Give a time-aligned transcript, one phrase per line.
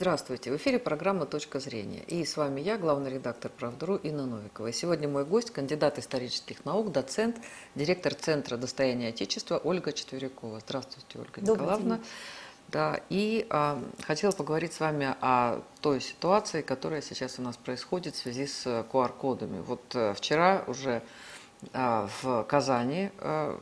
[0.00, 2.04] Здравствуйте, в эфире программа «Точка зрения».
[2.06, 4.68] И с вами я, главный редактор «Правдру» Инна Новикова.
[4.68, 7.36] И сегодня мой гость, кандидат исторических наук, доцент,
[7.74, 10.60] директор Центра достояния Отечества Ольга Четверякова.
[10.60, 11.96] Здравствуйте, Ольга Добрый Николаевна.
[11.96, 12.04] день.
[12.68, 18.14] Да, и а, хотела поговорить с вами о той ситуации, которая сейчас у нас происходит
[18.14, 19.62] в связи с э, QR-кодами.
[19.62, 21.02] Вот э, вчера уже
[21.72, 23.58] а, в Казани а,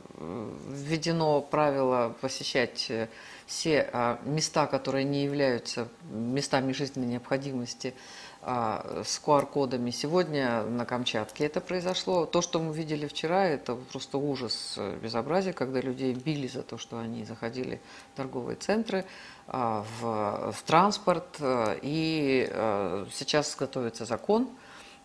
[0.69, 3.09] введено правило посещать э,
[3.47, 7.95] все а, места, которые не являются местами жизненной необходимости
[8.41, 9.89] а, с QR-кодами.
[9.89, 12.25] Сегодня на Камчатке это произошло.
[12.25, 16.77] То, что мы видели вчера, это просто ужас, э, безобразие, когда людей били за то,
[16.77, 17.79] что они заходили
[18.13, 19.05] в торговые центры,
[19.47, 21.37] а, в, в транспорт.
[21.39, 24.49] э, И э, сейчас готовится закон,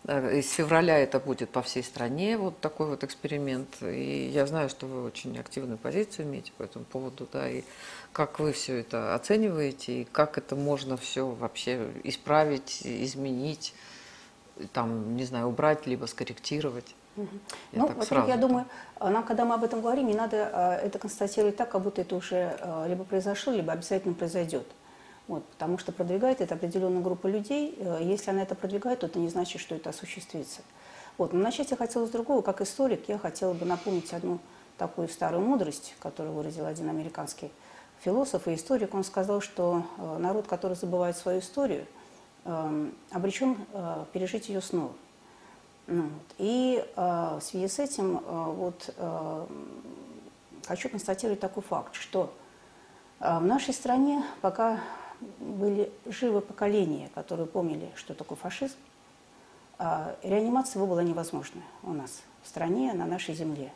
[0.05, 3.81] Из февраля это будет по всей стране, вот такой вот эксперимент.
[3.81, 7.63] И я знаю, что вы очень активную позицию имеете по этому поводу, да, и
[8.13, 13.73] как вы все это оцениваете, и как это можно все вообще исправить, изменить,
[14.71, 16.95] там, не знаю, убрать, либо скорректировать.
[17.15, 17.25] Я
[17.73, 18.27] ну, во-первых, сразу.
[18.27, 18.65] я думаю,
[18.99, 22.15] нам, когда мы об этом говорим, не надо а, это констатировать так, как будто это
[22.15, 24.65] уже а, либо произошло, либо обязательно произойдет.
[25.27, 27.75] Вот, потому что продвигает это определенная группа людей.
[27.79, 30.61] Э, Если она это продвигает, то это не значит, что это осуществится.
[31.17, 31.31] Вот.
[31.31, 32.41] Но начать я хотела с другого.
[32.41, 34.39] Как историк, я хотела бы напомнить одну
[34.77, 37.51] такую старую мудрость, которую выразил один американский
[38.03, 38.93] философ и историк.
[38.93, 41.85] Он сказал, что э, народ, который забывает свою историю,
[42.45, 44.93] э, обречен э, пережить ее снова.
[45.87, 46.35] Ну, вот.
[46.37, 48.93] И э, в связи с этим вот,
[50.65, 52.33] хочу констатировать такой факт, что
[53.19, 54.79] в нашей стране пока
[55.39, 58.75] были живы поколения, которые помнили, что такое фашизм,
[59.79, 63.71] э, реанимация его была невозможна у нас в стране, на нашей земле.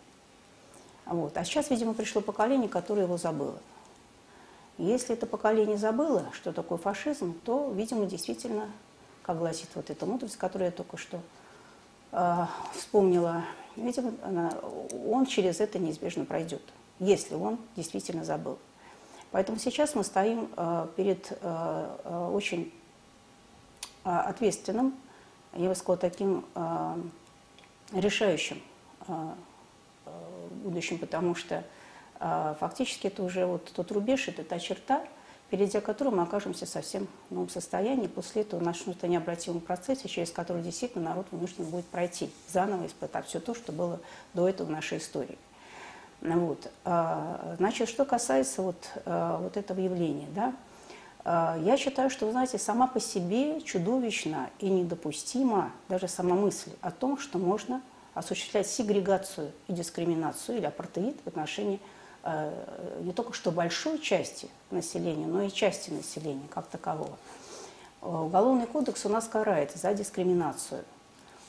[1.05, 1.37] Вот.
[1.37, 3.59] А сейчас, видимо, пришло поколение, которое его забыло.
[4.77, 8.69] Если это поколение забыло, что такое фашизм, то, видимо, действительно,
[9.23, 11.19] как гласит вот эта мудрость, которую я только что
[12.11, 13.43] э, вспомнила,
[13.75, 14.53] видимо, она-
[15.09, 16.61] он через это неизбежно пройдет,
[16.99, 18.57] если он действительно забыл.
[19.31, 22.71] Поэтому сейчас мы стоим э, перед э, э, очень
[24.05, 24.95] э, ответственным,
[25.53, 26.95] я бы сказала, таким э,
[27.93, 28.61] решающим
[29.07, 29.13] э,
[30.05, 30.09] э,
[30.63, 31.63] будущем, потому что
[32.19, 35.03] фактически это уже вот тот рубеж, это та черта,
[35.49, 38.07] перейдя которую мы окажемся совсем в новом состоянии.
[38.07, 43.39] После этого начнутся необратимые процессы, через которые действительно народ вынужден будет пройти, заново испытав все
[43.39, 43.99] то, что было
[44.33, 45.37] до этого в нашей истории.
[46.21, 46.71] Вот.
[46.83, 50.53] А, Значит, что касается вот, а, вот этого явления, да,
[51.23, 56.71] а, я считаю, что, вы знаете, сама по себе чудовищна и недопустима даже сама мысль
[56.81, 57.81] о том, что можно
[58.15, 61.79] осуществлять сегрегацию и дискриминацию или апартеид в отношении
[63.01, 67.17] не только что большой части населения, но и части населения как такового.
[68.01, 70.83] Э, Уголовный кодекс у нас карает за дискриминацию.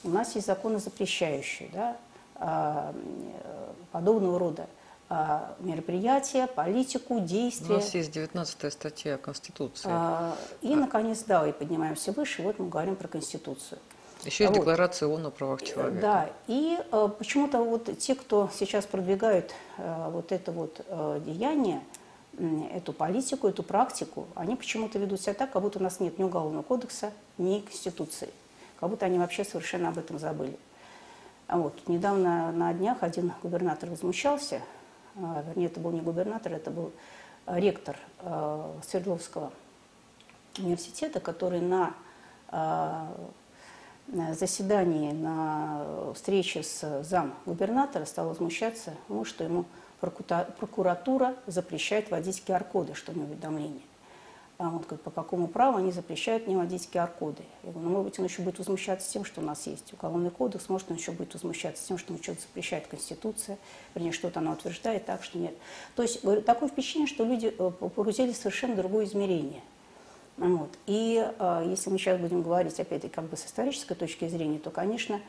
[0.04, 1.96] У нас есть законы, запрещающие да,
[2.36, 4.66] а, э, подобного рода
[5.10, 7.76] а, мероприятия, политику, У действия.
[7.76, 9.88] нас есть 19 статья Конституции.
[9.90, 13.78] А, И, наконец, да, и поднимаемся выше, вот мы говорим про Конституцию.
[14.24, 14.56] Еще и вот.
[14.56, 16.00] Декларация ООН о правах человека.
[16.00, 21.80] Да, и э, почему-то вот те, кто сейчас продвигают э, вот это вот э, деяние,
[22.72, 26.24] эту политику, эту практику, они почему-то ведут себя так, как будто у нас нет ни
[26.24, 28.28] Уголовного кодекса, ни Конституции.
[28.78, 30.56] Как будто они вообще совершенно об этом забыли.
[31.48, 34.62] А вот недавно на днях один губернатор возмущался,
[35.16, 36.92] а, вернее, это был не губернатор, это был
[37.46, 39.50] э, ректор э, Свердловского
[40.58, 41.94] университета, который на
[42.52, 43.08] э, на
[44.34, 49.64] заседании, на встрече с зам губернатора стал возмущаться, ну, что ему
[50.00, 53.82] прокуратура запрещает водить QR-коды, что на уведомление.
[54.58, 57.44] А он говорит, по какому праву они запрещают мне водить QR-коды?
[57.62, 60.30] Я говорю, ну, может быть, он еще будет возмущаться тем, что у нас есть уголовный
[60.30, 63.56] кодекс, может, он еще будет возмущаться тем, что ему что-то запрещает Конституция,
[63.94, 65.54] вернее, что-то она утверждает, так что нет.
[65.94, 69.62] То есть говорю, такое впечатление, что люди э, погрузились в совершенно другое измерение.
[70.38, 70.71] Вот.
[70.87, 74.70] И э, если мы сейчас будем говорить, опять-таки, как бы с исторической точки зрения, то,
[74.70, 75.20] конечно,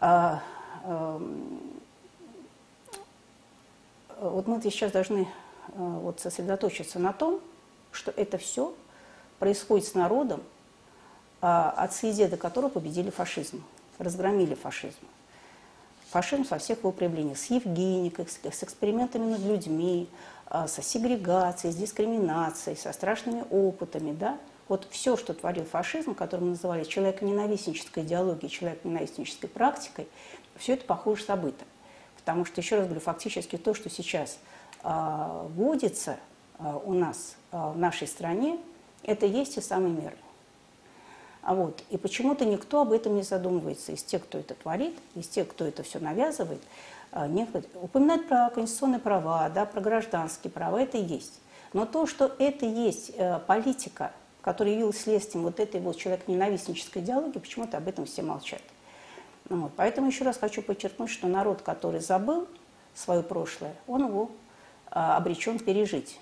[0.00, 0.36] э,
[0.84, 1.60] эм,
[4.18, 5.26] вот мы сейчас должны э,
[5.76, 7.40] вот сосредоточиться на том,
[7.92, 8.74] что это все
[9.38, 10.40] происходит с народом,
[11.42, 13.62] э, отцы и деды которого победили фашизм,
[13.98, 14.96] разгромили фашизм.
[16.08, 20.08] Фашизм со всех его проявлений, с Евгеникой, с с экспериментами над людьми,
[20.50, 24.38] со сегрегацией, с дискриминацией, со страшными опытами, да,
[24.68, 30.08] вот все, что творил фашизм, который мы называли человеконенавистнической идеологией, человеконенавистнической практикой,
[30.56, 31.64] все это похоже забыто.
[32.16, 34.38] Потому что, еще раз говорю, фактически то, что сейчас
[34.82, 36.16] а, вводится
[36.58, 38.58] а, у нас а, в нашей стране,
[39.04, 40.16] Это есть те самые меры.
[41.42, 43.92] А вот, и почему-то никто об этом не задумывается.
[43.92, 46.60] Из тех, кто это творит, из тех, кто это все навязывает,
[47.16, 47.30] а,
[47.80, 51.40] упоминать про конституционные права, да, про гражданские права, это есть.
[51.72, 57.38] Но то, что это есть э, политика, которая явилась следствием вот этой вот человек-ненавистнической идеологии,
[57.38, 58.60] почему-то об этом все молчат.
[59.48, 59.72] Ну, вот.
[59.76, 62.46] Поэтому еще раз хочу подчеркнуть, что народ, который забыл
[62.94, 64.30] свое прошлое, он его
[64.90, 66.20] а, обречен пережить.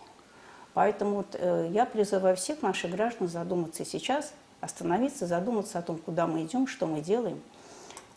[0.75, 6.29] Поэтому вот, э, я призываю всех наших граждан задуматься сейчас, остановиться, задуматься о том, куда
[6.29, 7.41] мы идем, что мы делаем.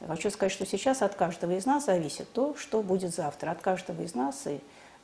[0.06, 3.52] Хочу сказать, что сейчас от каждого из нас зависит то, что будет завтра.
[3.52, 4.60] От каждого из нас и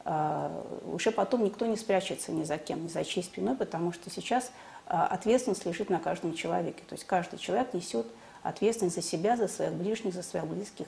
[0.05, 0.51] а,
[0.85, 4.51] уже потом никто не спрячется ни за кем, ни за чьей спиной, потому что сейчас
[4.85, 6.83] а, ответственность лежит на каждом человеке.
[6.87, 8.05] То есть каждый человек несет
[8.43, 10.87] ответственность за себя, за своих ближних, за своих близких,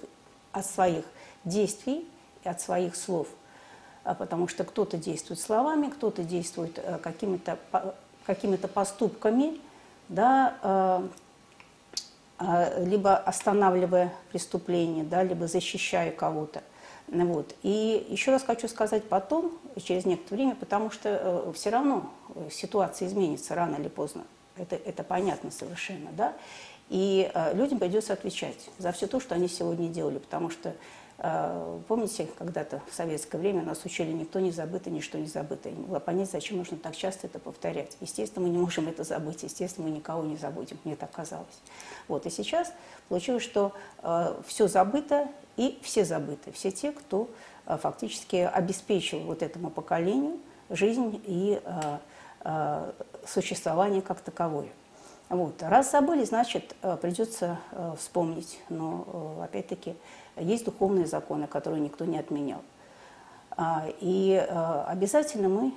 [0.52, 1.06] от своих
[1.46, 2.08] действий
[2.44, 3.28] и от своих слов.
[4.04, 7.58] А потому что кто-то действует словами, кто-то действует э, какими-то
[8.26, 9.60] какими поступками,
[10.10, 11.08] да, а,
[12.80, 16.64] либо останавливая преступление, да, либо защищая кого-то.
[17.08, 17.56] Вот.
[17.62, 22.10] И еще раз хочу сказать потом, через некоторое время, потому что э, все равно
[22.52, 24.24] ситуация изменится рано или поздно.
[24.58, 26.34] Это, это понятно совершенно, да.
[26.90, 30.74] И э, людям придется отвечать за все то, что они сегодня делали, потому что э,
[31.18, 35.70] Помните, когда-то в советское время нас учили «никто не забыто, ничто не забыто».
[35.70, 37.96] Я не могла понять, зачем нужно так часто это повторять.
[38.02, 41.62] Естественно, мы не можем это забыть, естественно, мы никого не забудем, мне так казалось.
[42.10, 42.74] Вот, и сейчас
[43.08, 43.72] получилось, что
[44.04, 46.52] э, все забыто и все забыты.
[46.52, 47.30] Все те, кто
[47.66, 50.38] э, фактически обеспечил вот этому поколению
[50.70, 51.98] жизнь и э,
[52.42, 52.92] э,
[53.26, 54.70] существование как таковое.
[55.30, 55.62] Вот.
[55.64, 58.60] Раз забыли, значит, э, придется э, вспомнить.
[58.70, 59.96] Но, э, опять-таки,
[60.38, 62.62] есть духовные законы, которые никто не отменял.
[63.58, 64.36] А, и
[64.86, 65.72] обязательно мы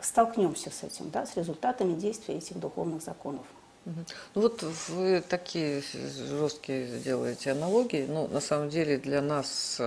[0.00, 3.44] столкнемся с этим, да, с результатами действия этих духовных законов.
[3.84, 8.06] Ну вот вы такие жесткие делаете аналогии.
[8.08, 9.78] Ну, на самом деле для нас,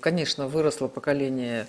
[0.00, 1.66] конечно, выросло поколение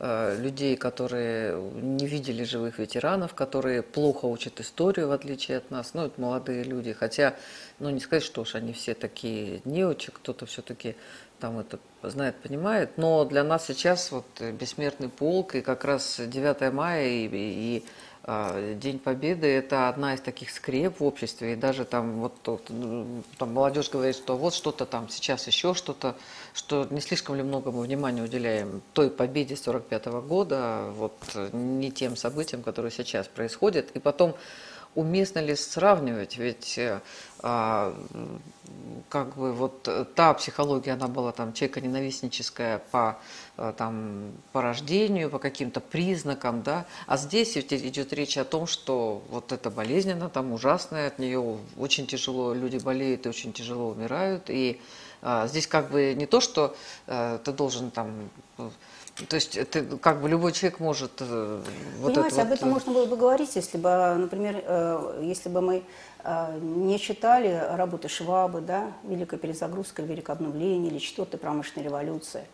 [0.00, 5.92] людей, которые не видели живых ветеранов, которые плохо учат историю, в отличие от нас.
[5.92, 6.94] Ну, это молодые люди.
[6.94, 7.36] Хотя,
[7.78, 10.96] ну, не сказать, что уж они все такие неучи, кто-то все-таки
[11.38, 12.96] там это знает, понимает.
[12.96, 17.84] Но для нас сейчас вот бессмертный полк и как раз 9 мая и, и
[18.26, 23.88] День Победы– это одна из таких скреп в обществе, и даже там вот там молодежь
[23.88, 26.14] говорит, что вот что-то там сейчас еще что-то,
[26.52, 31.14] что не слишком ли много мы внимания уделяем той победе 45 -го года, вот
[31.52, 34.34] не тем событиям, которые сейчас происходят, и потом
[34.94, 37.00] уместно ли сравнивать, ведь э,
[37.40, 37.94] а,
[39.08, 43.18] как бы вот та психология, она была там человека-ненавистническая по,
[43.56, 49.22] э, там, по рождению, по каким-то признакам, да, а здесь идет речь о том, что
[49.30, 53.90] вот эта болезнь, она там ужасная, от нее очень тяжело, люди болеют и очень тяжело
[53.90, 54.80] умирают, и
[55.22, 56.74] а, здесь как бы не то, что
[57.06, 58.30] а, ты должен там
[59.28, 61.62] то есть это как бы любой человек может э,
[61.98, 62.58] вот Понимаете, это об вот...
[62.58, 65.82] этом можно было бы говорить, если бы, например, э, если бы мы
[66.24, 72.44] э, не читали работы Швабы, да, «Великая перезагрузка», «Великое обновление» или «Четвертая промышленная революция»,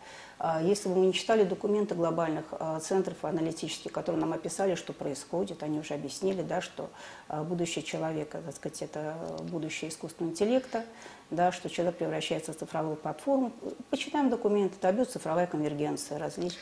[0.61, 2.45] если бы мы не читали документы глобальных
[2.81, 6.89] центров аналитических, которые нам описали, что происходит, они уже объяснили, да, что
[7.29, 10.85] будущее человека, так сказать, это будущее искусственного интеллекта,
[11.31, 13.51] да, что человек превращается в цифровую платформу.
[13.89, 16.53] Почитаем документы, это цифровая конвергенция, различ...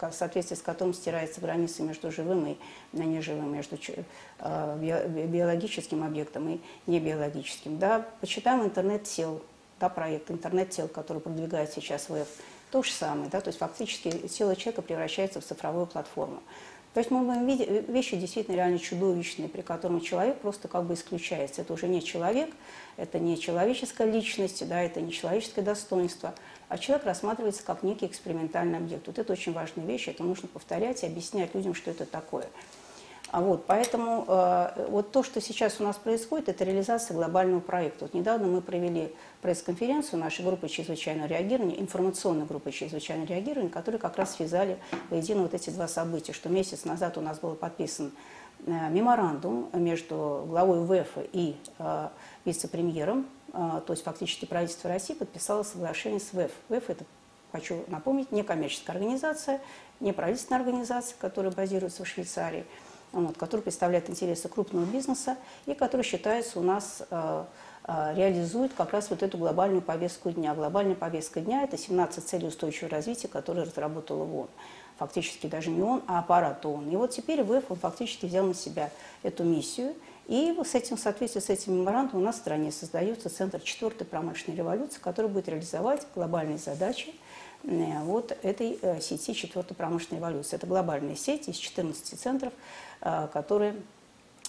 [0.00, 2.56] в соответствии с которым стирается граница между живым и
[2.92, 3.76] неживым, между
[4.40, 7.78] биологическим объектом и небиологическим.
[7.78, 8.06] Да.
[8.20, 9.42] Почитаем интернет-тел,
[9.78, 12.26] да, проект интернет-тел, который продвигает сейчас ВЭФ.
[12.70, 16.42] То же самое, да, то есть фактически тело человека превращается в цифровую платформу.
[16.94, 21.62] То есть мы видим вещи действительно реально чудовищные, при котором человек просто как бы исключается.
[21.62, 22.50] Это уже не человек,
[22.96, 26.34] это не человеческая личность, да, это не человеческое достоинство,
[26.68, 29.06] а человек рассматривается как некий экспериментальный объект.
[29.06, 32.48] Вот это очень важная вещь, это нужно повторять и объяснять людям, что это такое.
[33.30, 38.06] А вот, поэтому э, вот то, что сейчас у нас происходит, это реализация глобального проекта.
[38.06, 44.16] Вот недавно мы провели пресс-конференцию нашей группы чрезвычайного реагирования, информационной группы чрезвычайного реагирования, которые как
[44.16, 44.78] раз связали
[45.10, 48.12] воедино вот эти два события, что месяц назад у нас был подписан
[48.66, 52.08] э, меморандум между главой ВЭФ и э,
[52.46, 56.52] вице-премьером, э, то есть фактически правительство России подписало соглашение с ВЭФ.
[56.70, 57.04] ВЭФ– это,
[57.52, 59.60] хочу напомнить, некоммерческая организация,
[60.00, 62.64] неправительственная организация, которая базируется в Швейцарии–
[63.12, 65.36] вот, который представляет интересы крупного бизнеса
[65.66, 67.44] и который считается у нас э,
[67.84, 70.54] э, реализует как раз вот эту глобальную повестку дня.
[70.54, 74.48] Глобальная повестка дня– это 17 целей устойчивого развития, которые разработала ООН.
[74.98, 76.90] фактически даже не он, а аппарат ООН.
[76.90, 78.90] И вот теперь ВЭФ, он фактически взял на себя
[79.22, 79.94] эту миссию.
[80.26, 84.06] И с этим, в соответствии с этим меморандумом у нас в стране создается Центр четвертой
[84.06, 87.14] промышленной революции, который будет реализовать глобальные задачи
[87.64, 90.56] вот этой э, сети четвертой промышленной революции.
[90.56, 92.52] Это глобальная сеть из 14 центров,
[93.00, 93.74] э, которые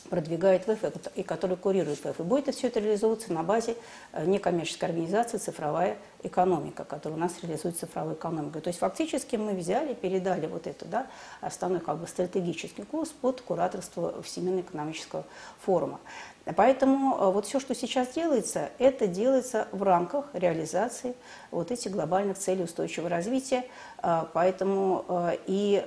[0.10, 0.84] продвигает ВФ
[1.16, 2.20] и который курирует ВФ.
[2.20, 3.76] И будет все это реализовываться на базе
[4.12, 8.60] э, некоммерческой организации «Цифровая экономика», которая у нас реализует цифровую экономику.
[8.60, 11.08] То есть фактически мы взяли, передали вот это, да,
[11.42, 15.26] основной как бы стратегический курс под кураторство Всемирного экономического
[15.60, 16.00] форума.
[16.56, 21.16] Поэтому э, вот все, что сейчас делается, это делается в рамках реализации
[21.52, 23.66] вот этих глобальных целей устойчивого развития.
[24.02, 25.06] Э, поэтому
[25.46, 25.86] и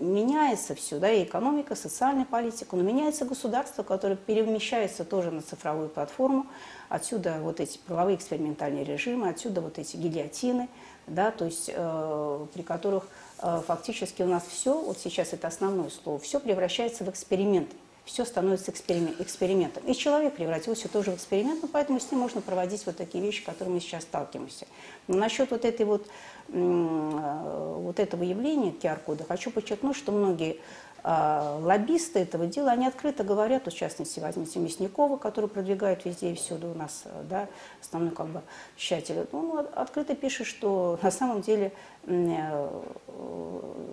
[0.00, 5.88] меняется все, да, и экономика, социальная политика, но меняется государство, которое перемещается тоже на цифровую
[5.88, 6.46] платформу.
[6.88, 10.68] Отсюда вот эти правовые экспериментальные режимы, отсюда вот эти гильотины,
[11.06, 13.06] да, то есть э, при которых
[13.40, 17.68] э, фактически у нас все, вот сейчас это основное слово, все превращается в эксперимент
[18.04, 19.82] все становится эксперимент, экспериментом.
[19.84, 23.44] И человек превратился тоже в эксперимент, но поэтому с ним можно проводить вот такие вещи,
[23.44, 24.66] которые мы сейчас сталкиваемся.
[25.08, 26.06] Но насчет вот этой вот,
[26.48, 30.58] вот этого явления QR-кода хочу подчеркнуть, что многие
[31.06, 36.34] а, лоббисты этого дела, они открыто говорят, в частности, возьмите Мясникова, который продвигает везде и
[36.34, 37.46] всюду у нас, да,
[37.82, 38.40] основной как бы
[38.76, 41.72] читатель, он открыто пишет, что на самом деле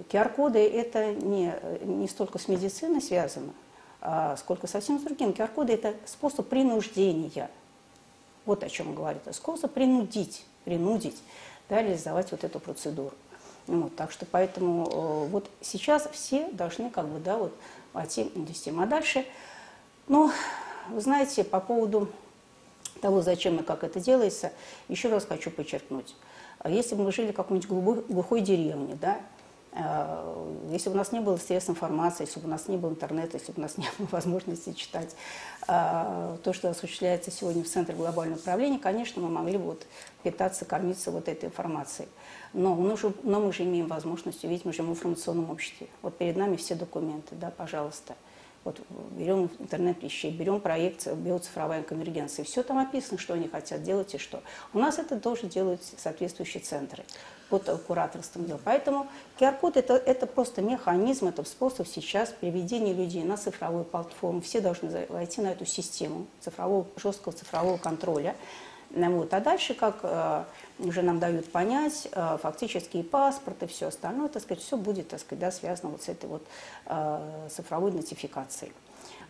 [0.10, 1.54] QR-коды это не,
[1.84, 3.52] не столько с медициной связано,
[4.38, 5.30] сколько совсем с другим.
[5.30, 7.50] QR-коды– это способ принуждения.
[8.46, 9.22] Вот о чем говорит.
[9.32, 11.22] Способ принудить, принудить,
[11.70, 13.14] да, реализовать вот эту процедуру.
[13.68, 17.54] Вот, так что поэтому э, вот сейчас все должны как бы, да, вот
[17.94, 18.82] войти в систему.
[18.82, 19.26] А дальше,
[20.08, 20.32] ну,
[20.90, 22.10] вы знаете, по поводу
[23.02, 24.52] того, зачем и как это делается,
[24.88, 26.16] еще раз хочу подчеркнуть.
[26.66, 29.20] Если бы мы жили в какой-нибудь глухой деревне, да,
[29.74, 33.38] если бы у нас не было средств информации, если бы у нас не было интернета,
[33.38, 35.16] если бы у нас не было возможности читать
[35.68, 39.88] э, то, что осуществляется сегодня в Центре глобального управления, конечно, мы могли бы вот
[40.24, 42.10] питаться, кормиться вот этой информацией.
[42.52, 45.88] Но мы, же, но мы же имеем возможность увидеть, мы живем в информационном обществе.
[46.02, 48.16] Вот перед нами все документы, да, пожалуйста.
[48.66, 48.80] Вот
[49.12, 52.44] берем интернет вещей, берем проект биоцифровая конвергенция.
[52.44, 54.44] Все там описано, что они хотят делать и что.
[54.74, 57.04] У нас это тоже делают соответствующие центры
[57.52, 58.60] под кураторством дел.
[58.64, 64.42] Поэтому QR-код это, это просто механизм, это способ сейчас приведения людей на цифровую платформу.
[64.42, 68.36] Все должны войти на эту систему цифрового, жесткого цифрового контроля.
[68.90, 69.34] Вот.
[69.34, 70.44] А дальше, как э,
[70.80, 75.10] уже нам дают понять, э, фактически и паспорт, и все остальное, так сказать, все будет
[75.10, 76.44] так сказать, да, связано вот с этой вот
[76.88, 78.74] э, цифровой нотификацией.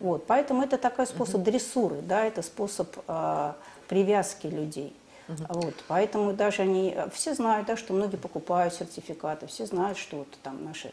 [0.00, 0.26] Вот.
[0.26, 1.44] Поэтому это такой способ uh-huh.
[1.44, 3.52] дрессуры, да, это способ э,
[3.88, 4.94] привязки людей.
[5.32, 5.62] Uh-huh.
[5.62, 10.28] Вот, поэтому даже они, все знают, да, что многие покупают сертификаты, все знают, что вот
[10.42, 10.92] там наши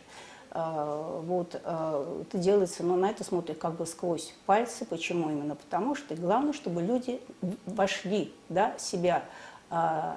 [0.51, 4.85] э, вот, э, это делается, но на это смотрят как бы сквозь пальцы.
[4.85, 5.55] Почему именно?
[5.55, 7.21] Потому что главное, чтобы люди
[7.65, 9.23] вошли, да, себя,
[9.71, 10.15] э,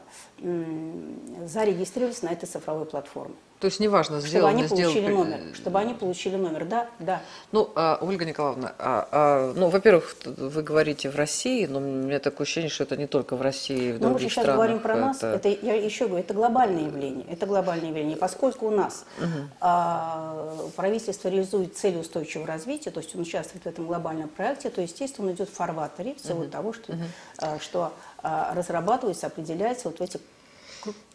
[1.44, 3.34] зарегистрировались на этой цифровой платформе.
[3.62, 7.22] То есть неважно, сделал, чтобы они получили номер, чтобы они получили номер, да, да.
[7.52, 12.18] Ну, а, Ольга Николаевна, а, а, ну, во-первых, вы говорите в России, но у меня
[12.18, 14.56] такое ощущение, что это не только в России, в но других мы же сейчас странах.
[14.56, 18.72] говорим про нас, это, я еще говорю, это глобальное явление, это глобальное явление, поскольку у
[18.72, 19.48] нас угу.
[19.60, 24.82] а, правительство реализует цели устойчивого развития, то есть он участвует в этом глобальном проекте, то
[24.82, 26.50] естественно он идет в фарватере всего угу.
[26.50, 27.02] того, что, угу.
[27.38, 27.92] а, что
[28.24, 30.20] а, разрабатывается, определяется вот в этих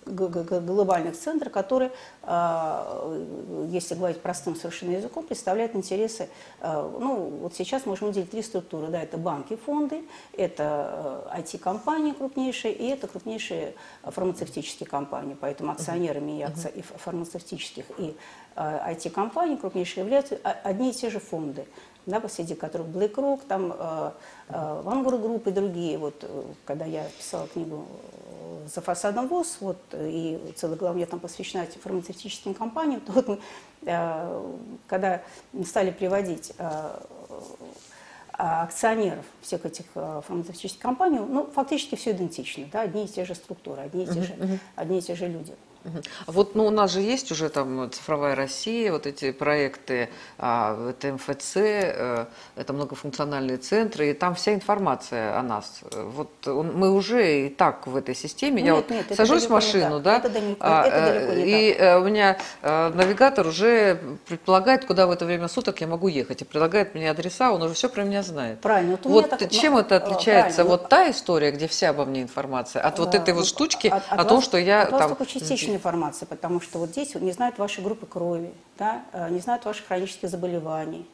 [0.06, 1.92] глобальных центров, которые,
[2.24, 6.30] а, если говорить простым совершенно языком, представляют интересы,
[6.62, 12.74] а, ну, вот сейчас можем выделить три структуры, да, это банки, фонды, это IT-компании крупнейшие,
[12.74, 16.72] и это крупнейшие фармацевтические компании, поэтому акционерами и, акци...
[16.74, 18.16] и фармацевтических и
[18.56, 21.66] IT-компаний крупнейшие являются одни и те же фонды
[22.08, 24.12] да, среди которых BlackRock, там э,
[24.50, 25.98] э, Vanguard Group и другие.
[25.98, 27.86] Вот, э, когда я писала книгу
[28.74, 33.40] за фасадом ВОЗ, вот, и целая глава там посвящена фармацевтическим компаниям, то вот мы,
[33.86, 34.54] э,
[34.88, 35.22] когда
[35.66, 37.00] стали приводить э,
[38.32, 43.36] акционеров всех этих э, фармацевтических компаний, ну, фактически все идентично, да, одни и те же
[43.36, 45.54] структуры, одни и те, же, одни и те же люди.
[46.26, 51.14] Вот ну, у нас же есть уже там цифровая Россия, вот эти проекты, а, это
[51.14, 52.26] МФЦ, э,
[52.56, 55.82] это многофункциональные центры, и там вся информация о нас.
[55.92, 58.62] Вот он, мы уже и так в этой системе.
[58.62, 61.74] Нет, Я вот нет, сажусь в машину, да, это, далеко, а, это далеко не и
[61.74, 61.82] так.
[61.82, 66.42] Э, у меня э, навигатор уже предполагает, куда в это время суток я могу ехать,
[66.42, 68.62] и предлагает мне адреса, он уже все про меня знает.
[68.62, 68.92] Правильно.
[68.92, 70.64] Вот, вот так, чем это отличается?
[70.64, 74.20] Вот та история, где вся обо мне информация, от вот этой вот штучки, от, от
[74.20, 75.26] о том, что я от там...
[75.26, 79.66] частично информация, потому что вот здесь не знают вашей группы крови, да, э, не знают
[79.66, 81.10] ваших хронических заболеваний,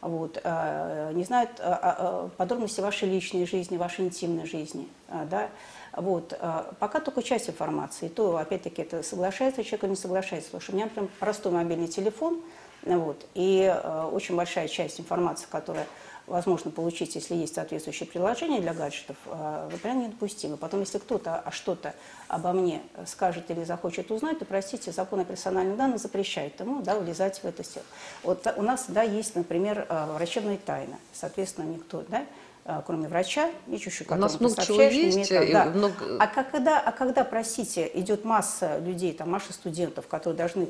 [0.00, 4.88] вот, э, не знают э, подробности вашей личной жизни, вашей интимной жизни.
[5.30, 5.48] Да,
[5.96, 6.38] вот,
[6.78, 8.08] пока только часть информации.
[8.08, 10.50] То, опять-таки, это соглашается человек или не соглашается.
[10.50, 12.40] Потому что у меня прям простой мобильный телефон,
[12.84, 13.74] вот, и
[14.12, 15.86] очень большая часть информации, которая
[16.28, 20.56] возможно получить, если есть соответствующее приложение для гаджетов, э, например, недопустимо.
[20.56, 21.94] Потом, если кто-то а что-то
[22.28, 26.98] обо мне скажет или захочет узнать, то, простите, закон о персональных данных запрещает ему да,
[26.98, 27.80] влезать в это все.
[28.22, 30.96] Вот у нас да, есть, например, э, врачебная тайна.
[31.12, 32.26] Соответственно, никто, да,
[32.64, 35.30] э, кроме врача, и чуть-чуть, У нас много чего есть.
[35.30, 35.64] Имеет, да.
[35.66, 36.18] много...
[36.20, 40.68] а, когда, а когда, простите, идет масса людей, там, масса студентов, которые должны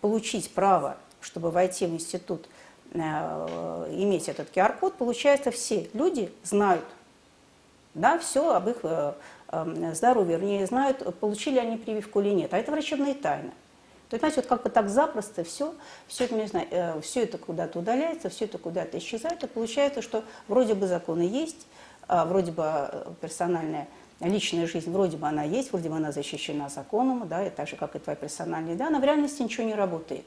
[0.00, 2.48] получить право, чтобы войти в институт,
[2.96, 6.84] иметь этот QR-код, получается, все люди знают
[7.96, 9.14] да, все об их э,
[9.52, 12.52] эм, здоровье, вернее, знают, получили они прививку или нет.
[12.52, 13.50] А это врачебная тайна.
[14.10, 15.74] То есть, знаете, вот как бы так запросто все,
[16.06, 20.02] все это, не знаю, э, все это куда-то удаляется, все это куда-то исчезает, и получается,
[20.02, 21.66] что вроде бы законы есть,
[22.06, 23.88] а вроде бы персональная
[24.20, 27.76] личная жизнь, вроде бы она есть, вроде бы она защищена законом, да, и так же,
[27.76, 30.24] как и твоя персональная, да, но в реальности ничего не работает.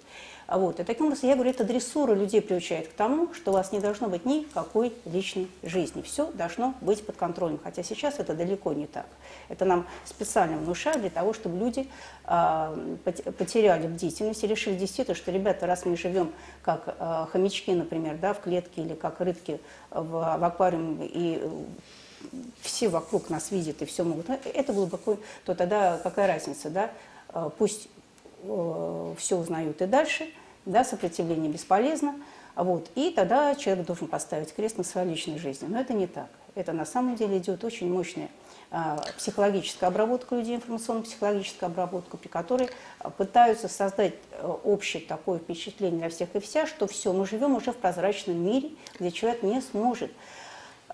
[0.49, 3.53] А вот, и таким образом, я говорю, это дрессура людей приучает к тому, что у
[3.53, 6.01] вас не должно быть никакой личной жизни.
[6.01, 7.59] Все должно быть под контролем.
[7.63, 9.05] Хотя сейчас это далеко не так.
[9.47, 11.87] Это нам специально внушают для того, чтобы люди
[12.25, 12.97] э,
[13.37, 16.31] потеряли бдительность и решили действительно, что, ребята, раз мы живем
[16.63, 19.59] как э, хомячки, например, да, в клетке или как рыбки
[19.91, 21.47] в, в аквариуме, и
[22.61, 26.91] все вокруг нас видят и все могут, это глубоко, то тогда какая разница, да?
[27.29, 27.87] А, пусть
[28.43, 30.29] э, все узнают и дальше,
[30.65, 32.15] да, сопротивление бесполезно,
[32.55, 35.67] вот, и тогда человек должен поставить крест на своей личной жизни.
[35.67, 36.27] Но это не так.
[36.55, 38.29] Это на самом деле идет очень мощная
[38.71, 42.69] а, психологическая обработка людей, информационно-психологическая обработка, при которой
[43.17, 47.71] пытаются создать э, общее такое впечатление для всех и вся, что все, мы живем уже
[47.71, 50.11] в прозрачном мире, где человек не сможет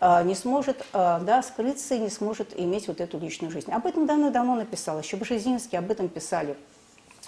[0.02, 3.72] не сможет а, да, скрыться и не сможет иметь вот эту личную жизнь.
[3.72, 6.58] Об этом давно-давно написал, еще Бжезинский об этом писали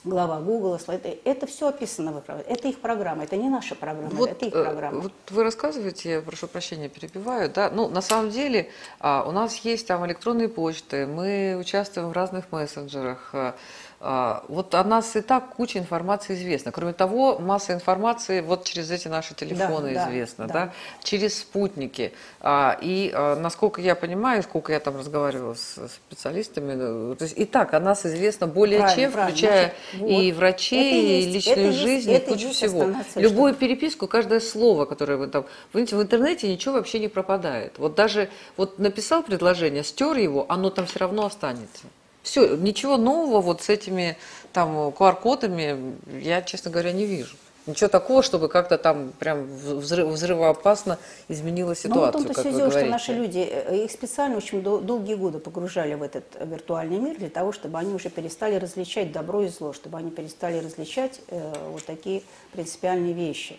[0.04, 4.30] глава Google, это, это все описано в Это их программа, это не наша программа, вот,
[4.30, 5.02] это их э, программа.
[5.02, 9.56] Вот вы рассказываете, я прошу прощения, перебиваю, да, ну, на самом деле а, у нас
[9.58, 13.56] есть там электронные почты, мы участвуем в разных мессенджерах, а,
[14.00, 16.72] вот о нас и так куча информации известна.
[16.72, 20.66] Кроме того, масса информации вот через эти наши телефоны да, известна, да, да.
[20.66, 22.14] да, через спутники.
[22.40, 27.38] А, и а, насколько я понимаю, сколько я там разговаривала с специалистами, ну, то есть
[27.38, 29.36] и так о нас известно более правильно, чем, правильно.
[29.36, 30.38] включая Значит, и вот.
[30.38, 32.94] врачей, и личную жизнь, и кучу всего.
[33.16, 33.60] Любую что...
[33.60, 37.80] переписку, каждое слово, которое вы там, вы знаете, в интернете ничего вообще не пропадает.
[37.80, 41.88] Вот даже вот написал предложение, стер его, оно там все равно останется.
[42.28, 44.18] Все, ничего нового вот с этими
[44.52, 47.38] там QR-кодами я, честно говоря, не вижу.
[47.66, 52.70] Ничего такого, чтобы как-то там прям взрыв, взрывоопасно изменила ситуацию, Ну, вот он-то все дело,
[52.70, 57.18] что наши люди, э, их специально очень дол- долгие годы погружали в этот виртуальный мир
[57.18, 61.54] для того, чтобы они уже перестали различать добро и зло, чтобы они перестали различать э,
[61.72, 63.58] вот такие принципиальные вещи.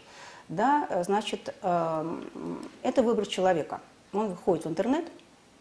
[0.48, 2.20] Да, э, значит, э,
[2.82, 3.80] это выбор человека.
[4.12, 5.04] Он выходит в интернет,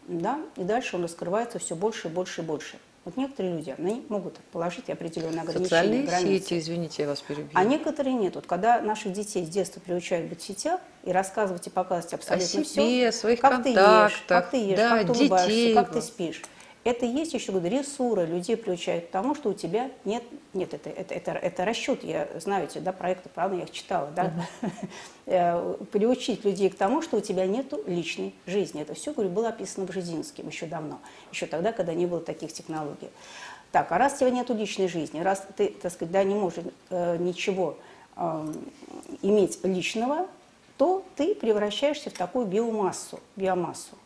[0.06, 2.78] да, и дальше он раскрывается все больше и больше и больше.
[3.04, 6.44] Вот некоторые люди, они могут положить определенные ограничения, Социальные границы.
[6.44, 7.48] сети, извините, я вас перебью.
[7.54, 8.34] А некоторые нет.
[8.34, 12.60] Вот когда наших детей с детства приучают быть в сетях и рассказывать и показывать абсолютно
[12.60, 15.74] О себе, все, своих как контактах, ты ешь, как ты ешь, да, как ты улыбаешься,
[15.74, 16.42] как ты спишь.
[16.84, 20.22] Это есть еще говорю, ресуры, людей приучают к тому, что у тебя нет,
[20.54, 24.10] нет, это, это, это, это расчет, я знаю эти да, проекты, правда, я их читала,
[24.14, 24.32] да,
[25.26, 25.86] uh-huh.
[25.92, 28.80] приучить людей к тому, что у тебя нет личной жизни.
[28.80, 31.00] Это все, говорю, было описано в Бжезинским еще давно,
[31.32, 33.10] еще тогда, когда не было таких технологий.
[33.72, 36.64] Так, а раз у тебя нет личной жизни, раз ты, так сказать, да, не можешь
[36.90, 37.76] э, ничего
[38.16, 38.52] э,
[39.20, 40.26] иметь личного,
[40.78, 43.96] то ты превращаешься в такую биомассу, биомассу.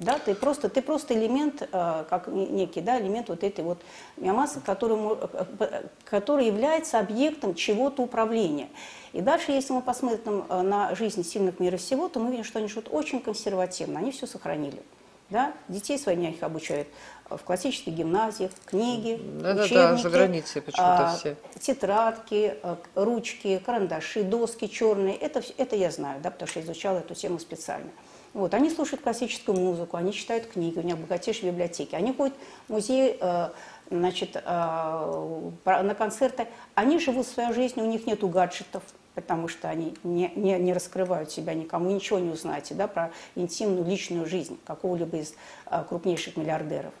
[0.00, 3.80] Да, ты просто, ты просто элемент, э, как некий да, элемент вот этой вот
[4.16, 8.68] биомассы, который, э, который является объектом чего-то управления.
[9.12, 12.58] И дальше, если мы посмотрим э, на жизнь сильных мира всего, то мы видим, что
[12.58, 14.82] они живут очень консервативно, они все сохранили.
[15.30, 15.52] Да?
[15.68, 16.88] Детей своих их обучают
[17.30, 21.36] в классических гимназиях, книги, да, учебники, да, да, за границей почему-то а, все.
[21.58, 22.56] тетрадки,
[22.94, 25.16] ручки, карандаши, доски черные.
[25.16, 27.90] Это, это я знаю, да, потому что изучала эту тему специально.
[28.34, 31.94] Вот, они слушают классическую музыку, они читают книги, у них богатейшие библиотеки.
[31.94, 32.34] Они ходят
[32.66, 33.50] в музей, э,
[33.90, 36.48] значит, э, на концерты.
[36.74, 38.82] Они живут своей жизнью, у них нет гаджетов,
[39.14, 43.84] потому что они не, не, не раскрывают себя никому, ничего не узнаете да, про интимную
[43.84, 45.34] личную жизнь какого-либо из
[45.70, 46.92] э, крупнейших миллиардеров.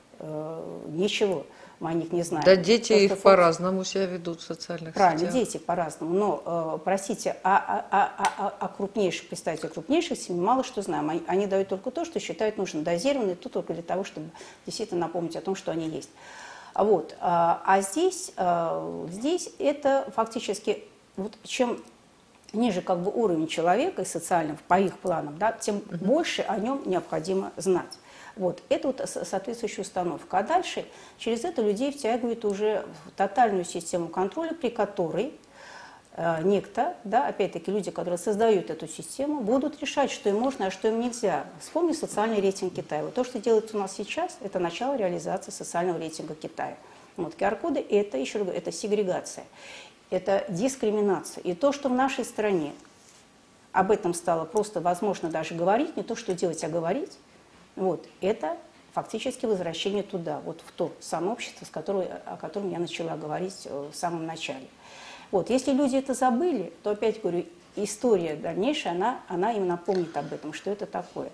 [0.86, 1.46] ничего
[1.80, 2.44] мы о них не знаем.
[2.44, 3.22] Да, дети Просто их фото...
[3.22, 5.34] по-разному себя ведут в социальных Правильно, сетях.
[5.34, 6.14] дети по-разному.
[6.14, 6.42] Но,
[6.76, 11.10] э, простите, о, о, о, о, крупнейших, представьте, о крупнейших семьях мало что знаем.
[11.10, 14.30] Они, они дают только то, что считают нужным, дозированно, тут только для того, чтобы
[14.66, 16.10] действительно напомнить о том, что они есть.
[16.74, 17.16] Вот.
[17.20, 20.84] А, а здесь, а, здесь это фактически,
[21.16, 21.80] вот чем
[22.52, 26.04] ниже как бы уровень человека и социального по их планам, да, тем mm-hmm.
[26.04, 27.98] больше о нем необходимо знать.
[28.36, 28.62] Вот.
[28.68, 30.38] Это вот соответствующая установка.
[30.38, 30.84] А дальше
[31.18, 35.38] через это людей втягивают уже в тотальную систему контроля, при которой
[36.16, 40.70] э, некто, да, опять-таки люди, которые создают эту систему, будут решать, что им можно, а
[40.72, 41.44] что им нельзя.
[41.60, 43.04] Вспомни социальный рейтинг Китая.
[43.04, 46.76] Вот то, что делается у нас сейчас, это начало реализации социального рейтинга Китая.
[47.16, 49.44] Вот QR-коды– это, еще раз говорю, это сегрегация,
[50.10, 51.42] это дискриминация.
[51.42, 52.72] И то, что в нашей стране
[53.70, 57.12] об этом стало просто возможно даже говорить, не то, что делать, а говорить–
[57.76, 58.56] вот, это
[58.92, 63.62] фактически возвращение туда, вот в то самое общество, с которого, о котором я начала говорить
[63.64, 64.68] э, в самом начале.
[65.30, 67.44] Вот, если люди это забыли, то опять говорю,
[67.76, 71.30] история дальнейшая, она, она им напомнит об этом, что это такое.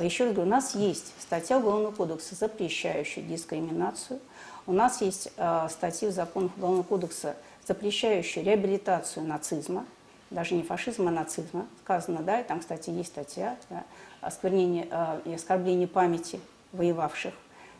[0.00, 4.20] Еще раз говорю, у нас есть статья Уголовного кодекса, запрещающая дискриминацию.
[4.66, 9.84] У нас есть э, статьи в законах Уголовного кодекса, запрещающие реабилитацию нацизма,
[10.30, 11.66] даже не фашизма, а нацизма.
[11.82, 13.84] Сказано, да, и там, кстати, есть статья, да,
[14.22, 16.40] осквернение э, и оскорбление памяти
[16.72, 17.34] воевавших.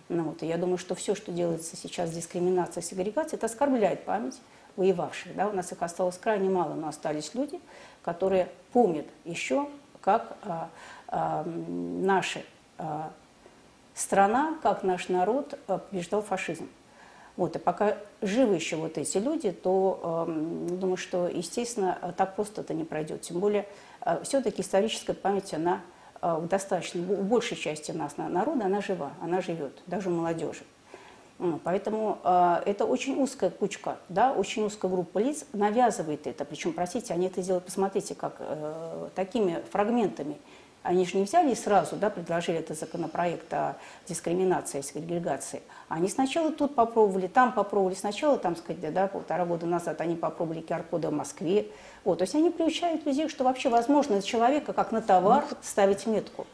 [0.08, 4.38] Ну, вот, и я думаю, что все, что делается сейчас, дискриминация, сегрегация, это оскорбляет память
[4.76, 5.34] воевавших.
[5.34, 5.48] Да?
[5.48, 7.60] У нас их осталось крайне мало, но остались люди,
[8.02, 9.68] которые помнят еще,
[10.00, 10.68] как а,
[11.08, 12.42] а, наша
[12.76, 13.10] а,
[13.94, 16.68] страна, как наш народ а, побеждал фашизм.
[17.36, 22.60] Вот, и пока живы еще вот эти люди, то э, думаю, что, естественно, так просто
[22.60, 23.22] это не пройдет.
[23.22, 23.66] Тем более,
[24.02, 25.80] э, все-таки историческая память, она а,
[26.22, 30.62] в достаточно, у большей части нас народа, она жива, она живет, даже у молодежи.
[31.64, 36.44] Поэтому э, это очень узкая кучка, да, очень узкая группа лиц навязывает это.
[36.44, 40.38] Причем, простите, они это делают, посмотрите, как э, такими фрагментами–
[40.82, 43.76] они же не взяли и сразу да, предложили этот законопроект о
[44.08, 45.62] дискриминации, о сегрегации.
[45.88, 47.94] Они сначала тут попробовали, там попробовали.
[47.94, 51.66] Сначала, там, сказать, да, полтора года назад они попробовали QR-коды в Москве.
[52.04, 55.56] Вот, то есть они приучают людей, что вообще возможно на человека, как на товар, ну,
[55.62, 56.46] ставить метку.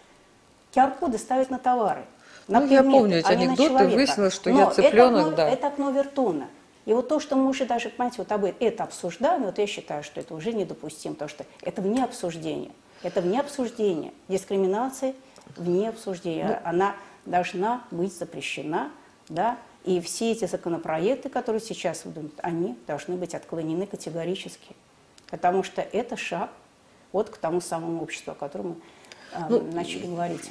[0.74, 2.04] QR-коды ставят на товары.
[2.48, 5.48] На ну, предметы, я помню эти а анекдоты, выяснилось, что Но я цыпленок, это, да.
[5.48, 6.48] Это окно Вертона.
[6.84, 10.02] И вот то, что мы уже даже, понимаете, вот об это обсуждаем, вот я считаю,
[10.02, 12.70] что это уже недопустимо, потому что это вне обсуждения.
[13.02, 14.12] Это вне обсуждения.
[14.28, 15.14] Дискриминация
[15.56, 16.60] вне обсуждения.
[16.62, 18.90] Ну, Она должна быть запрещена,
[19.28, 24.74] да, и все эти законопроекты, которые сейчас идут, они должны быть отклонены категорически.
[25.30, 26.50] Потому что это шаг
[27.12, 28.76] вот к тому самому обществу, о котором мы
[29.32, 30.50] э, ну, начали говорить.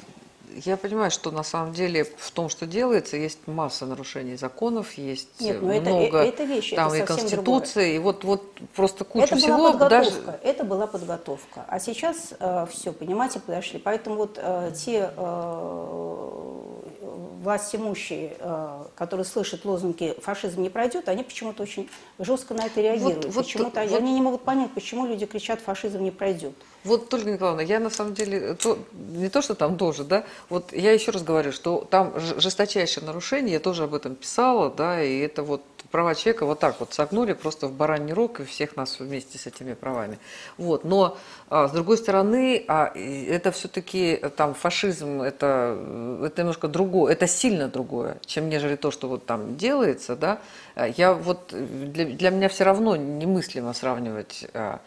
[0.64, 5.40] Я понимаю, что на самом деле в том, что делается, есть масса нарушений законов, есть
[5.40, 8.42] Нет, ну много это, это вещи, там это и конституции, и вот вот
[8.74, 9.56] просто куча это всего.
[9.56, 10.38] Была подготовка, даже...
[10.42, 13.78] Это была подготовка, а сейчас э, все, понимаете, подошли.
[13.78, 16.47] Поэтому вот э, те э,
[17.42, 22.80] власть имущие, э, которые слышат лозунги «фашизм не пройдет», они почему-то очень жестко на это
[22.80, 23.24] реагируют.
[23.24, 26.54] Вот, вот, почему-то вот, они не могут понять, почему люди кричат «фашизм не пройдет».
[26.84, 30.72] Вот, Ольга Николаевна, я на самом деле, то, не то, что там тоже, да, вот
[30.72, 35.18] я еще раз говорю, что там жесточайшее нарушение, я тоже об этом писала, да, и
[35.18, 39.00] это вот права человека вот так вот согнули просто в бараний рог и всех нас
[39.00, 40.18] вместе с этими правами.
[40.56, 40.84] Вот.
[40.84, 41.16] Но,
[41.48, 45.78] а, с другой стороны, а, это все-таки там фашизм, это,
[46.24, 50.40] это немножко другое, это сильно другое, чем нежели то, что вот там делается, да.
[50.76, 54.80] Я вот, для, для меня все равно немыслимо сравнивать а,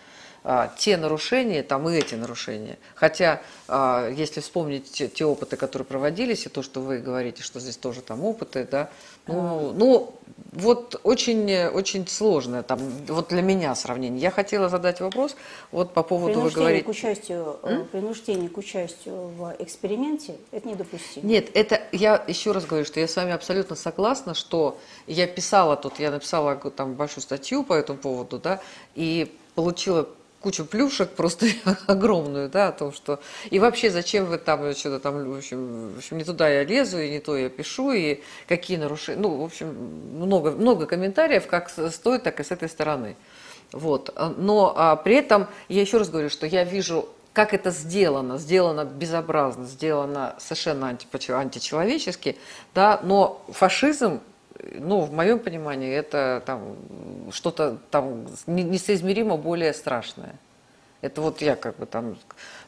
[0.44, 2.80] а, те нарушения, там и эти нарушения.
[2.96, 7.60] Хотя, а, если вспомнить те, те опыты, которые проводились, и то, что вы говорите, что
[7.60, 8.90] здесь тоже там опыты, да,
[9.28, 10.16] ну, ну
[10.54, 14.20] вот очень, очень сложное там, вот для меня сравнение.
[14.20, 15.36] Я хотела задать вопрос
[15.72, 16.86] вот по поводу, вы говорите...
[16.86, 17.86] К участию, М?
[17.86, 21.28] принуждение к участию в эксперименте– это недопустимо.
[21.28, 25.78] Нет, это, я еще раз говорю, что я с вами абсолютно согласна, что я писала
[25.78, 28.60] тут, я написала там большую статью по этому поводу, да,
[28.96, 30.10] и получила
[30.42, 31.48] кучу плюшек просто
[31.88, 33.20] огромную, да, о том, что...
[33.50, 37.00] И вообще, зачем вы там что-то там, в общем, в общем, не туда я лезу,
[37.00, 39.22] и не то я пишу, и какие нарушения...
[39.22, 39.68] Ну, в общем,
[40.16, 43.16] много, много комментариев, как с той, так и с этой стороны.
[43.72, 44.14] Вот.
[44.38, 48.84] Но а, при этом, я еще раз говорю, что я вижу как это сделано, сделано
[48.84, 52.38] безобразно, сделано совершенно античеловечески,
[52.76, 54.20] да, но фашизм
[54.80, 56.76] ну, в моем понимании, это там
[57.32, 60.36] что-то там несоизмеримо более страшное.
[61.02, 62.16] Это вот я как бы там,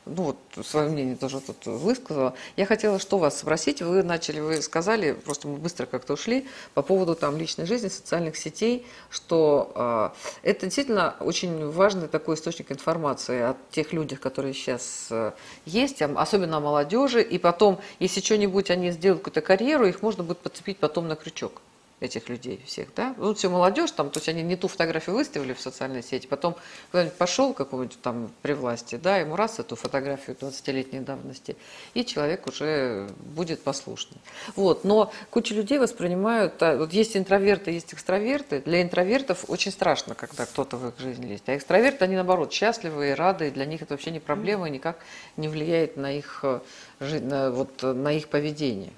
[0.05, 0.23] ну
[0.55, 2.33] вот свое мнение тоже тут высказала.
[2.57, 6.81] Я хотела что вас спросить, вы начали, вы сказали, просто мы быстро как-то ушли, по
[6.81, 13.39] поводу там личной жизни, социальных сетей, что э, это действительно очень важный такой источник информации
[13.39, 15.33] о тех людях, которые сейчас э,
[15.65, 20.39] есть, особенно о молодежи, и потом, если что-нибудь они сделают какую-то карьеру, их можно будет
[20.39, 21.61] подцепить потом на крючок
[22.03, 23.15] этих людей всех, да?
[23.17, 26.55] Ну, все молодежь там, то есть они не ту фотографию выставили в социальной сети, потом
[26.89, 31.55] кто-нибудь пошел какой-нибудь там при власти, да, ему раз эту фотографию 20-летней давности,
[31.93, 34.17] и человек уже будет послушный.
[34.55, 40.13] Вот, но куча людей воспринимают, а, вот есть интроверты, есть экстраверты, для интровертов очень страшно,
[40.13, 43.65] когда кто-то в их жизни лезет, а экстраверты, они наоборот счастливы и рады, и для
[43.65, 44.97] них это вообще не проблема, и никак
[45.37, 46.59] не влияет на их, э,
[46.99, 48.91] на, вот, на их поведение.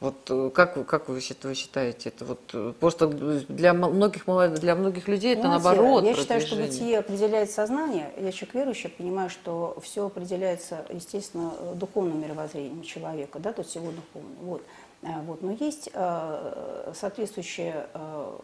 [0.00, 2.24] Вот э, как, как вы, считаете это?
[2.24, 4.26] Вот э, просто для многих,
[4.60, 6.04] для многих людей это Знаете, наоборот.
[6.04, 8.12] Я считаю, что бытие определяет сознание.
[8.16, 13.90] Я человек верующий, понимаю, что все определяется, естественно, духовным мировоззрением человека, да, то есть его
[13.90, 14.36] духовным.
[14.42, 14.62] Вот.
[15.02, 15.42] А, вот.
[15.42, 18.36] Но есть э, соответствующая э,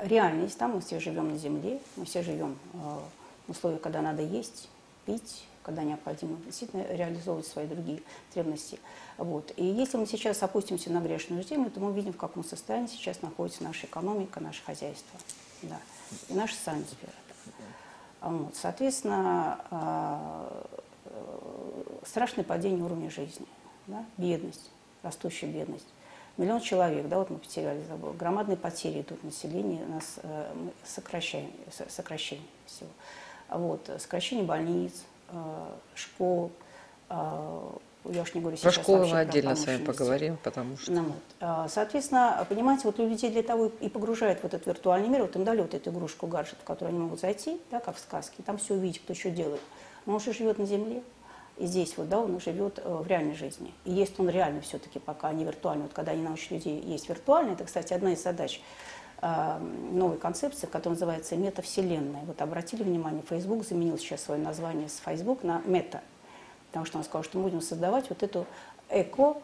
[0.00, 2.76] реальность, там мы все живем на земле, мы все живем э,
[3.46, 4.68] в условиях, когда надо есть,
[5.06, 8.78] пить, когда необходимо действительно реализовывать свои другие потребности.
[9.16, 9.52] Вот.
[9.56, 13.22] И если мы сейчас опустимся на грешную землю, то мы видим, в каком состоянии сейчас
[13.22, 15.18] находится наша экономика, наше хозяйство
[15.62, 15.78] да,
[16.28, 17.12] и наша социальная сфера.
[18.20, 18.54] Вот.
[18.54, 20.66] Соответственно, а,
[22.04, 23.46] страшное падение уровня жизни,
[23.86, 24.70] да, бедность,
[25.02, 25.86] растущая бедность.
[26.36, 28.12] Миллион человек, да, вот мы потеряли, забыл.
[28.12, 30.52] Громадные потери идут населения, нас э,
[30.84, 31.48] сокращаем,
[31.88, 32.88] сокращение всего.
[33.48, 35.13] Вот, сокращение больниц, Э,
[35.94, 36.50] школ,
[37.08, 37.70] э,
[38.06, 40.92] я уж не говорю сейчас Про школы мы отдельно с вами поговорим, потому что...
[40.92, 41.22] Ну, вот.
[41.40, 45.44] Э, соответственно, понимаете, вот людей для того и погружают в этот виртуальный мир, вот им
[45.44, 48.58] дали вот эту игрушку, гаджет, в который они могут зайти, да, как в сказке, там
[48.58, 49.62] все увидеть, кто что делает.
[50.06, 51.02] Но он же живет на земле,
[51.56, 53.72] и здесь вот, да, он живет в реальной жизни.
[53.84, 55.84] И есть он реально все-таки пока, не виртуальный.
[55.84, 58.60] Вот когда они научат людей есть виртуальный, это, кстати, одна из задач
[59.92, 62.22] новой концепции, которая называется метавселенная.
[62.26, 66.02] Вот обратили внимание, Facebook заменил сейчас свое название с Facebook на мета,
[66.68, 68.46] потому что он сказал, что мы будем создавать вот эту
[68.90, 69.36] эко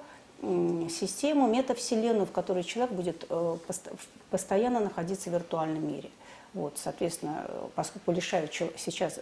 [0.42, 3.56] систему, метавселенную, в которой человек будет э,
[4.30, 6.10] постоянно находиться в виртуальном мире.
[6.54, 9.20] Вот, соответственно, поскольку лишают сейчас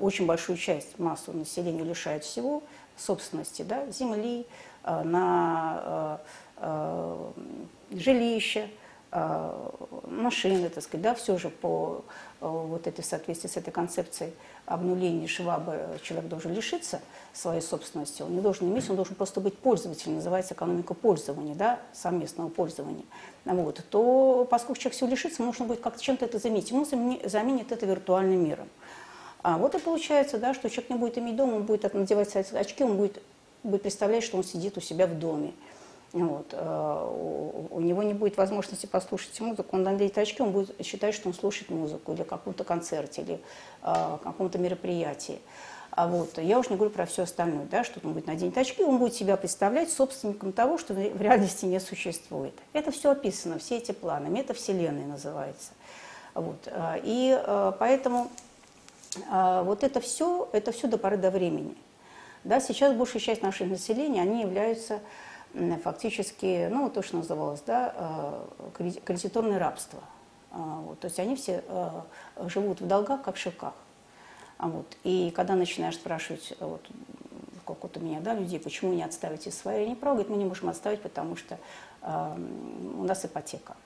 [0.00, 2.62] очень большую часть, массу населения лишают всего,
[2.96, 4.46] собственности, да, земли,
[4.84, 6.20] э, на
[6.56, 7.30] э,
[7.90, 8.83] жилище, Э,
[9.14, 12.04] машины, так сказать, да, все же по
[12.40, 14.32] э, вот этой соответствии с этой концепцией
[14.66, 17.00] обнуления Шваба человек должен лишиться
[17.32, 21.78] своей собственности, он не должен иметь, он должен просто быть пользователем, называется экономика пользования, да,
[21.92, 23.04] совместного пользования.
[23.44, 27.86] Вот, то поскольку человек все лишится, нужно будет как-то чем-то это заменить, ему заменит это
[27.86, 28.68] виртуальным миром.
[29.42, 32.82] А вот и получается, да, что человек не будет иметь дома, он будет надевать очки,
[32.82, 33.22] он будет,
[33.62, 35.52] будет представлять, что он сидит у себя в доме.
[36.14, 36.50] Вот.
[36.52, 41.28] Э, у него не будет возможности послушать музыку, он наденет очки, он будет считать, что
[41.28, 43.40] он слушает музыку или каком-то концерте, или
[43.82, 45.40] э, каком-то мероприятии.
[45.90, 48.84] А вот, я уж не говорю про все остальное, да, что он будет надеть очки,
[48.84, 52.54] он будет себя представлять собственником того, что в реальности не существует.
[52.74, 55.72] Это все описано, все эти планы, метавселенная называется.
[56.34, 56.58] Вот.
[56.66, 57.36] Э, и
[57.80, 58.30] поэтому
[59.30, 61.76] вот это все, это все до поры до времени.
[62.42, 65.00] Да, сейчас большая часть нашего населения, они являются
[65.82, 70.00] фактически, ну, то, что называлось, да, э, кредиторное рабство.
[70.50, 71.90] А, вот, то есть они все э,
[72.46, 73.74] живут в долгах, как в шелках.
[74.58, 76.86] А вот, и когда начинаешь спрашивать, вот,
[77.66, 80.68] как вот у меня, да, людей, почему не отставите свои права, говорит, мы не можем
[80.68, 81.58] отставить, потому что
[82.02, 82.36] э,
[82.96, 83.76] у нас ипотека.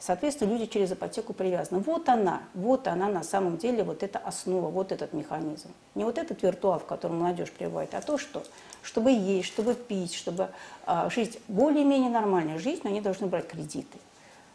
[0.00, 1.80] Соответственно, люди через ипотеку привязаны.
[1.80, 5.70] Вот она, вот она на самом деле, вот эта основа, вот этот механизм.
[5.96, 8.44] Не вот этот виртуал, в котором молодежь пребывает, а то, что
[8.82, 10.50] чтобы есть, чтобы пить, чтобы
[10.86, 13.98] а, жить более-менее нормальной жизнью, они должны брать кредиты.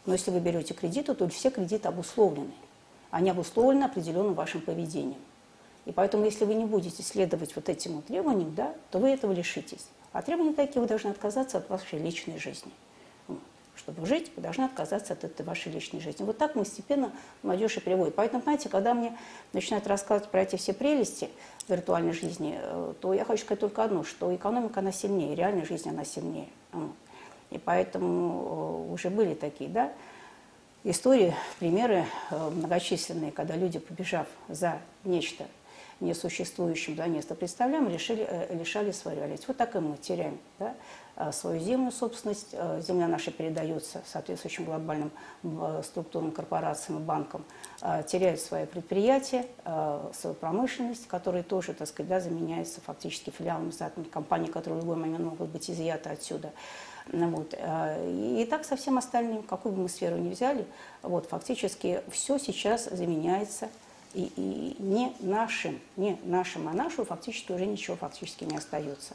[0.06, 2.52] Но если вы берете кредиты, то все кредиты обусловлены.
[3.10, 5.20] Они обусловлены определенным вашим поведением.
[5.84, 9.86] И поэтому, если вы не будете следовать вот этим требованиям, да, то вы этого лишитесь.
[10.12, 12.72] А требования такие, вы должны отказаться от вашей личной жизни
[13.84, 16.24] чтобы жить, вы должны отказаться от этой вашей личной жизни.
[16.24, 18.14] Вот так постепенно молодежь и приводит.
[18.14, 19.16] Поэтому, знаете, когда мне
[19.52, 21.28] начинают рассказывать про эти все прелести
[21.68, 25.88] виртуальной жизни, э, то я хочу сказать только одно, что экономика, она сильнее, реальная жизнь,
[25.90, 26.48] она сильнее.
[27.50, 29.92] И поэтому э, уже были такие, да,
[30.82, 35.44] истории, примеры э, многочисленные, когда люди, побежав за нечто
[36.00, 39.44] несуществующим, да, место представляем, решили, э, лишали своей реальности.
[39.46, 40.74] Вот так и мы теряем да,
[41.16, 42.48] э, свою земную собственность.
[42.52, 45.10] Э, земля наша передается соответствующим глобальным
[45.82, 47.44] структурным корпорациям и банкам,
[48.06, 49.46] теряют свои предприятия,
[50.12, 54.96] свою промышленность, которая тоже, так сказать, да, заменяется фактически филиалами статными компаний, которые в любой
[54.96, 56.52] момент могут быть изъяты отсюда.
[57.12, 57.54] Вот.
[57.54, 60.66] И так со всем остальным, какую бы мы сферу ни взяли,
[61.02, 63.68] вот, фактически все сейчас заменяется
[64.14, 69.14] и, и не нашим, не нашим, а нашим фактически уже ничего фактически не остается.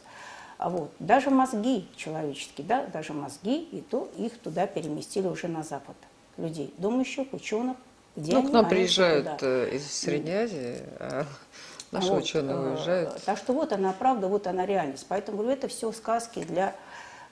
[0.58, 5.64] А вот, даже мозги человеческие, да, даже мозги, и то их туда переместили уже на
[5.64, 5.96] Запад.
[6.38, 7.78] Людей, думающих, ученых,
[8.16, 9.38] где ну, они, к нам приезжают туда.
[9.42, 11.26] Э, из Средней Азии, а
[11.92, 13.24] наши вот, ученые э, уезжают.
[13.24, 15.06] Так что вот она правда, вот она реальность.
[15.08, 16.76] Поэтому говорю, это все сказки для,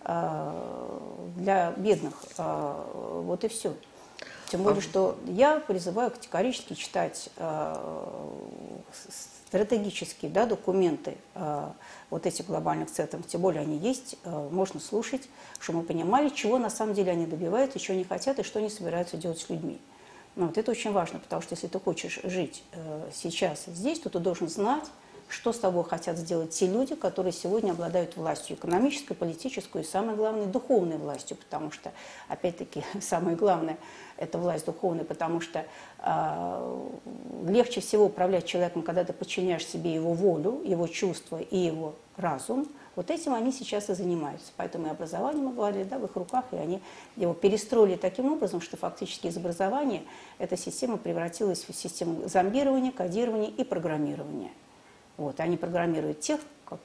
[0.06, 1.00] э,
[1.36, 2.14] для бедных.
[2.38, 3.74] Вот и все.
[4.50, 7.76] Тем более, что я призываю категорически читать э,
[9.48, 11.70] стратегические да, документы э,
[12.10, 15.28] вот этих глобальных центров, тем более они есть, э, можно слушать,
[15.60, 18.70] чтобы мы понимали, чего на самом деле они добиваются, чего они хотят и что они
[18.70, 19.82] собираются делать с людьми.
[20.38, 24.10] Ну, вот это очень важно, потому что если ты хочешь жить э, сейчас здесь, то
[24.10, 24.86] ты должен знать,
[25.28, 30.16] что с тобой хотят сделать те люди, которые сегодня обладают властью экономической, политической и, самое
[30.16, 31.92] главное, духовной властью, потому что,
[32.30, 33.78] опять-таки, самое главное–
[34.18, 35.66] это власть духовная, потому что
[36.00, 36.88] э,
[37.48, 42.68] легче всего управлять человеком, когда ты подчиняешь себе его волю, его чувства и его разум.
[42.96, 44.52] Вот этим они сейчас и занимаются.
[44.58, 46.82] Поэтому и образование, мы говорили, да, в их руках, и они
[47.16, 50.02] его перестроили таким образом, что фактически из образования
[50.40, 54.50] эта система превратилась в систему зомбирования, кодирования и программирования.
[55.18, 56.40] Вот, они программируют тех,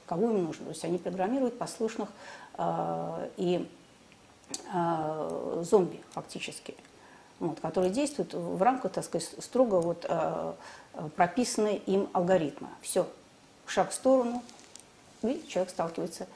[0.05, 0.65] кого им нужно.
[0.65, 2.09] То есть они программируют послушных
[2.57, 3.67] э, и
[4.71, 6.75] э, зомби фактически
[7.49, 10.53] вот, которые действуют в рамках, так сказать, строго вот, э,
[11.15, 12.69] прописанной им алгоритма.
[12.81, 13.07] Все,
[13.65, 14.43] шаг в сторону,
[15.21, 16.27] и человек сталкивается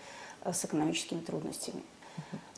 [0.44, 1.84] э, с экономическими трудностями.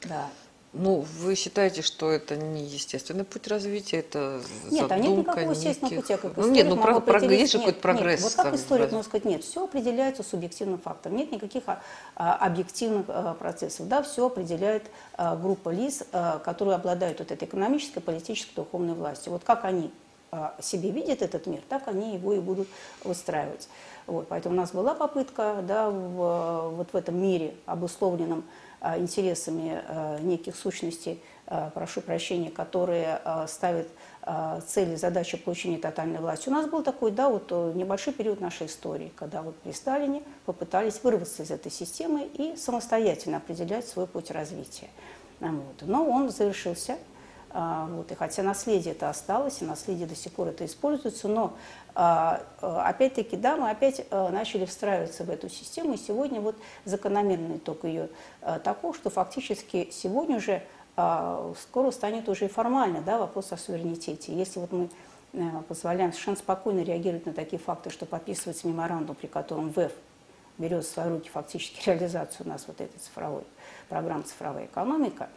[0.04, 0.30] Да.
[0.72, 5.52] Ну, вы считаете, что это не естественный путь развития, это Нет, задумка, а нет никакого
[5.52, 6.16] естественного пути.
[6.16, 8.22] как ну, нет, ну, про, про, есть же какой-то прогресс.
[8.22, 11.18] Нет, вот как историк можно сказать, нет, все определяется субъективным фактором.
[11.18, 11.82] Нет никаких а,
[12.16, 13.88] а, объективных а, процессов.
[13.88, 14.84] Да, все определяет
[15.18, 19.32] а, группа лиц, а, которые обладают вот этой экономической, политической, духовной властью.
[19.34, 19.90] Вот как они
[20.32, 22.68] а, себе видят этот мир, так они его и будут
[23.04, 23.68] выстраивать.
[24.06, 28.44] Вот, поэтому у нас была попытка да, в, вот в этом мире, обусловленном
[28.98, 33.88] интересами э, неких сущностей, э, прошу прощения, которые ставят
[34.68, 36.50] цели, задачи получения тотальной власти.
[36.50, 41.00] У нас был такой, да, вот небольшой период нашей истории, когда вот при Сталине попытались
[41.02, 44.90] вырваться из этой системы и самостоятельно определять свой путь развития.
[45.40, 45.82] Вот.
[45.82, 46.98] Но он завершился.
[47.52, 48.12] Вот.
[48.12, 51.54] И хотя наследие это осталось, и наследие до сих пор это используется, но
[51.96, 56.56] а, а, опять-таки, да, мы опять а, начали встраиваться в эту систему, и сегодня вот
[56.86, 58.10] закономерный итог ее
[58.64, 60.64] такой, что фактически сегодня уже
[61.62, 64.34] скоро станет уже и формально да, вопрос о суверенитете.
[64.34, 64.90] Если вот мы
[65.68, 69.94] позволяем совершенно спокойно реагировать на такие факты, что подписывается меморандум, при котором ВЭФ
[70.58, 73.44] берет в свои руки фактически реализацию у нас вот этой цифровой
[73.88, 75.30] программы «Цифровая экономика»,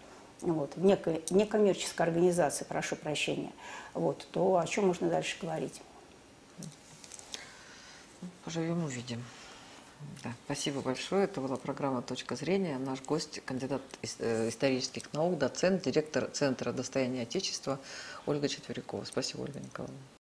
[0.42, 3.52] вот, в некой некоммерческой организации, прошу прощения,
[3.94, 5.80] вот, то о чем можно дальше говорить?
[8.44, 9.22] Поживем, увидим.
[10.24, 11.24] Да, спасибо большое.
[11.24, 12.78] Это была программа «Точка зрения».
[12.78, 13.82] Наш гость, кандидат
[14.18, 17.78] э, исторических наук, доцент, директор Центра достояния Отечества
[18.26, 19.04] Ольга Четверякова.
[19.04, 19.98] Спасибо, Ольга Николаевна.